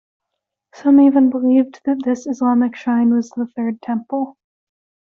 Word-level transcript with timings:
Some 0.73 0.99
even 1.01 1.29
believed 1.29 1.81
that 1.85 2.01
this 2.03 2.25
Islamic 2.25 2.75
shrine 2.75 3.13
was 3.13 3.29
the 3.29 3.45
third 3.45 3.83
temple. 3.83 4.35